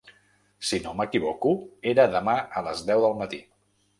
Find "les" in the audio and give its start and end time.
2.69-2.83